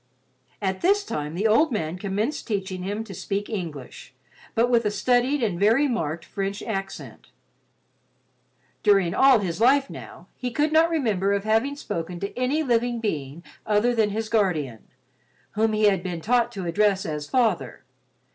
At 0.63 0.81
this 0.81 1.03
time 1.03 1.35
the 1.35 1.47
old 1.47 1.71
man 1.71 1.99
commenced 1.99 2.47
teaching 2.47 2.81
him 2.81 3.03
to 3.03 3.13
speak 3.13 3.51
English, 3.51 4.15
but 4.55 4.67
with 4.67 4.83
a 4.83 4.89
studied 4.89 5.43
and 5.43 5.59
very 5.59 5.87
marked 5.87 6.25
French 6.25 6.63
accent. 6.63 7.27
During 8.81 9.13
all 9.13 9.37
his 9.41 9.61
life 9.61 9.91
now, 9.91 10.25
he 10.35 10.49
could 10.49 10.73
not 10.73 10.89
remember 10.89 11.33
of 11.33 11.43
having 11.43 11.75
spoken 11.75 12.19
to 12.21 12.35
any 12.35 12.63
living 12.63 12.99
being 12.99 13.43
other 13.63 13.93
than 13.93 14.09
his 14.09 14.27
guardian, 14.27 14.87
whom 15.51 15.71
he 15.71 15.83
had 15.83 16.01
been 16.01 16.19
taught 16.21 16.51
to 16.53 16.65
address 16.65 17.05
as 17.05 17.29
father. 17.29 17.83